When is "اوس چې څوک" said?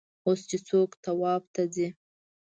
0.25-0.89